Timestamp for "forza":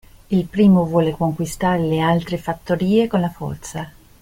3.29-3.91